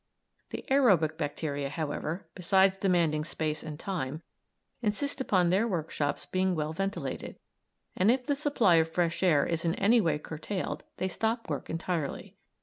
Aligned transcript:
The 0.49 0.65
aërobic 0.71 1.15
bacteria, 1.15 1.69
however, 1.69 2.25
besides 2.33 2.75
demanding 2.75 3.23
space 3.23 3.61
and 3.61 3.79
time, 3.79 4.23
insist 4.81 5.21
upon 5.21 5.51
their 5.51 5.67
workshops 5.67 6.25
being 6.25 6.55
well 6.55 6.73
ventilated, 6.73 7.37
and 7.95 8.09
if 8.09 8.25
the 8.25 8.33
supply 8.33 8.77
of 8.77 8.89
fresh 8.89 9.21
air 9.21 9.45
is 9.45 9.63
in 9.63 9.75
any 9.75 10.01
way 10.01 10.17
curtailed 10.17 10.83
they 10.97 11.07
stop 11.07 11.51
work 11.51 11.69
entirely. 11.69 12.35